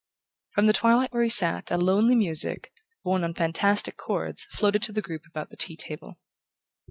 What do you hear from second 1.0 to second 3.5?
where he sat a lonely music, borne on